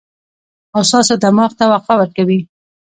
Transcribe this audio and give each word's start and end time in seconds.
او 0.75 0.81
ستاسو 0.89 1.13
دماغ 1.23 1.51
ته 1.59 1.63
وقفه 1.71 1.93
ورکوي 1.97 2.39